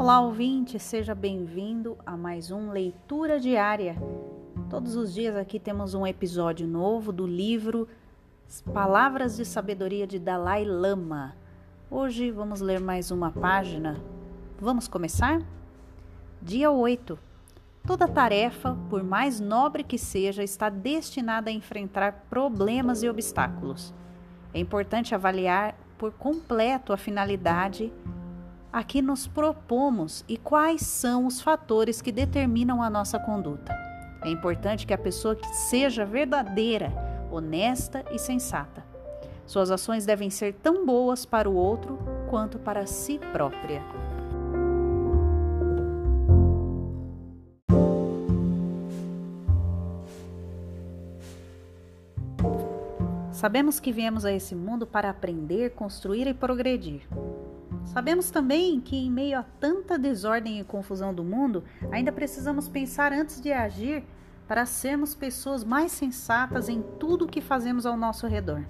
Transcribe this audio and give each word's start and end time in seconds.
Olá, 0.00 0.18
ouvinte, 0.18 0.78
seja 0.78 1.14
bem-vindo 1.14 1.98
a 2.06 2.16
mais 2.16 2.50
um 2.50 2.70
Leitura 2.70 3.38
Diária. 3.38 3.96
Todos 4.70 4.96
os 4.96 5.12
dias 5.12 5.36
aqui 5.36 5.60
temos 5.60 5.92
um 5.92 6.06
episódio 6.06 6.66
novo 6.66 7.12
do 7.12 7.26
livro 7.26 7.86
Palavras 8.72 9.36
de 9.36 9.44
Sabedoria 9.44 10.06
de 10.06 10.18
Dalai 10.18 10.64
Lama. 10.64 11.36
Hoje 11.90 12.30
vamos 12.30 12.62
ler 12.62 12.80
mais 12.80 13.10
uma 13.10 13.30
página. 13.30 14.00
Vamos 14.58 14.88
começar? 14.88 15.42
Dia 16.40 16.70
8. 16.70 17.18
Toda 17.86 18.08
tarefa, 18.08 18.78
por 18.88 19.02
mais 19.02 19.38
nobre 19.38 19.84
que 19.84 19.98
seja, 19.98 20.42
está 20.42 20.70
destinada 20.70 21.50
a 21.50 21.52
enfrentar 21.52 22.24
problemas 22.30 23.02
e 23.02 23.08
obstáculos. 23.10 23.92
É 24.54 24.60
importante 24.60 25.14
avaliar 25.14 25.76
por 25.98 26.10
completo 26.10 26.90
a 26.90 26.96
finalidade 26.96 27.92
a 28.72 28.84
que 28.84 29.02
nos 29.02 29.26
propomos 29.26 30.24
e 30.28 30.36
quais 30.36 30.82
são 30.82 31.26
os 31.26 31.40
fatores 31.40 32.00
que 32.00 32.12
determinam 32.12 32.82
a 32.82 32.88
nossa 32.88 33.18
conduta. 33.18 33.74
É 34.22 34.30
importante 34.30 34.86
que 34.86 34.94
a 34.94 34.98
pessoa 34.98 35.36
seja 35.68 36.04
verdadeira, 36.04 36.92
honesta 37.30 38.04
e 38.12 38.18
sensata. 38.18 38.84
Suas 39.46 39.70
ações 39.70 40.06
devem 40.06 40.30
ser 40.30 40.54
tão 40.54 40.86
boas 40.86 41.26
para 41.26 41.50
o 41.50 41.54
outro 41.54 41.98
quanto 42.28 42.58
para 42.58 42.86
si 42.86 43.18
própria. 43.32 43.82
Sabemos 53.32 53.80
que 53.80 53.90
viemos 53.90 54.26
a 54.26 54.32
esse 54.32 54.54
mundo 54.54 54.86
para 54.86 55.08
aprender, 55.08 55.70
construir 55.70 56.26
e 56.26 56.34
progredir. 56.34 57.08
Sabemos 57.84 58.30
também 58.30 58.80
que, 58.80 58.96
em 58.96 59.10
meio 59.10 59.38
a 59.38 59.42
tanta 59.42 59.98
desordem 59.98 60.60
e 60.60 60.64
confusão 60.64 61.12
do 61.12 61.24
mundo, 61.24 61.64
ainda 61.90 62.12
precisamos 62.12 62.68
pensar 62.68 63.12
antes 63.12 63.40
de 63.40 63.52
agir 63.52 64.04
para 64.46 64.66
sermos 64.66 65.14
pessoas 65.14 65.64
mais 65.64 65.92
sensatas 65.92 66.68
em 66.68 66.82
tudo 66.98 67.24
o 67.24 67.28
que 67.28 67.40
fazemos 67.40 67.86
ao 67.86 67.96
nosso 67.96 68.26
redor. 68.26 68.64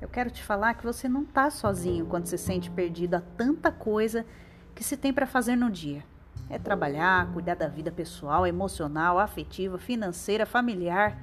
Eu 0.00 0.08
quero 0.08 0.30
te 0.30 0.42
falar 0.42 0.74
que 0.74 0.84
você 0.84 1.08
não 1.08 1.22
está 1.22 1.50
sozinho 1.50 2.06
quando 2.06 2.26
se 2.26 2.36
sente 2.36 2.70
perdido 2.70 3.14
a 3.14 3.20
tanta 3.20 3.72
coisa 3.72 4.26
que 4.74 4.84
se 4.84 4.96
tem 4.96 5.12
para 5.12 5.26
fazer 5.26 5.56
no 5.56 5.70
dia. 5.70 6.04
É 6.48 6.58
trabalhar, 6.58 7.32
cuidar 7.32 7.56
da 7.56 7.66
vida 7.66 7.90
pessoal, 7.90 8.46
emocional, 8.46 9.18
afetiva, 9.18 9.78
financeira, 9.78 10.44
familiar. 10.44 11.18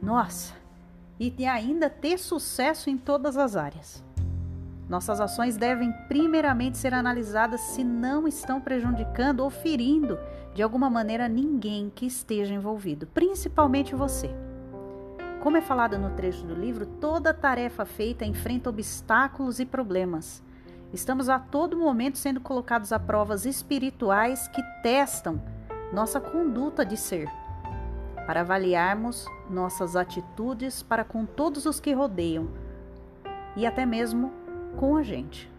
Nossa! 0.00 0.54
E 1.18 1.46
ainda 1.46 1.88
ter 1.88 2.18
sucesso 2.18 2.90
em 2.90 2.98
todas 2.98 3.36
as 3.36 3.56
áreas. 3.56 4.04
Nossas 4.92 5.22
ações 5.22 5.56
devem 5.56 5.90
primeiramente 6.06 6.76
ser 6.76 6.92
analisadas 6.92 7.62
se 7.62 7.82
não 7.82 8.28
estão 8.28 8.60
prejudicando 8.60 9.40
ou 9.40 9.48
ferindo 9.48 10.18
de 10.52 10.62
alguma 10.62 10.90
maneira 10.90 11.30
ninguém 11.30 11.90
que 11.94 12.04
esteja 12.04 12.52
envolvido, 12.52 13.06
principalmente 13.06 13.94
você. 13.94 14.28
Como 15.40 15.56
é 15.56 15.62
falado 15.62 15.96
no 15.96 16.10
trecho 16.10 16.44
do 16.44 16.54
livro, 16.54 16.84
toda 16.84 17.32
tarefa 17.32 17.86
feita 17.86 18.26
enfrenta 18.26 18.68
obstáculos 18.68 19.60
e 19.60 19.64
problemas. 19.64 20.42
Estamos 20.92 21.30
a 21.30 21.38
todo 21.38 21.74
momento 21.74 22.18
sendo 22.18 22.42
colocados 22.42 22.92
a 22.92 22.98
provas 22.98 23.46
espirituais 23.46 24.46
que 24.48 24.62
testam 24.82 25.40
nossa 25.90 26.20
conduta 26.20 26.84
de 26.84 26.98
ser, 26.98 27.30
para 28.26 28.42
avaliarmos 28.42 29.24
nossas 29.48 29.96
atitudes 29.96 30.82
para 30.82 31.02
com 31.02 31.24
todos 31.24 31.64
os 31.64 31.80
que 31.80 31.94
rodeiam 31.94 32.46
e 33.56 33.66
até 33.66 33.86
mesmo 33.86 34.41
com 34.76 34.96
a 34.96 35.02
gente. 35.02 35.50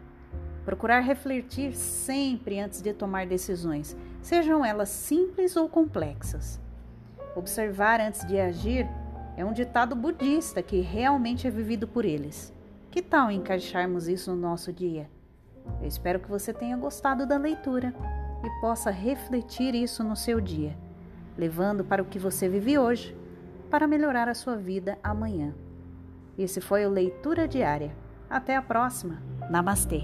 Procurar 0.65 1.01
refletir 1.01 1.75
sempre 1.75 2.59
antes 2.59 2.81
de 2.81 2.93
tomar 2.93 3.25
decisões, 3.25 3.97
sejam 4.21 4.63
elas 4.63 4.89
simples 4.89 5.55
ou 5.55 5.67
complexas. 5.67 6.59
Observar 7.35 7.99
antes 7.99 8.25
de 8.25 8.39
agir 8.39 8.87
é 9.35 9.43
um 9.43 9.51
ditado 9.51 9.95
budista 9.95 10.61
que 10.61 10.79
realmente 10.79 11.47
é 11.47 11.51
vivido 11.51 11.87
por 11.87 12.05
eles. 12.05 12.53
Que 12.91 13.01
tal 13.01 13.31
encaixarmos 13.31 14.07
isso 14.07 14.31
no 14.31 14.37
nosso 14.37 14.71
dia? 14.71 15.09
Eu 15.81 15.87
espero 15.87 16.19
que 16.19 16.29
você 16.29 16.53
tenha 16.53 16.77
gostado 16.77 17.25
da 17.25 17.37
leitura 17.37 17.93
e 18.43 18.61
possa 18.61 18.91
refletir 18.91 19.73
isso 19.73 20.03
no 20.03 20.15
seu 20.15 20.39
dia, 20.39 20.77
levando 21.37 21.83
para 21.83 22.01
o 22.01 22.05
que 22.05 22.19
você 22.19 22.47
vive 22.47 22.77
hoje, 22.77 23.17
para 23.69 23.87
melhorar 23.87 24.29
a 24.29 24.35
sua 24.35 24.55
vida 24.55 24.97
amanhã. 25.01 25.53
Esse 26.37 26.61
foi 26.61 26.85
o 26.85 26.89
Leitura 26.89 27.47
Diária. 27.47 28.02
Até 28.33 28.55
a 28.55 28.63
próxima. 28.63 29.19
Namastê. 29.47 30.01